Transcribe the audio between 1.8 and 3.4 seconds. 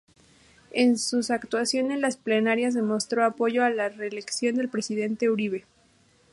en las plenarias demostró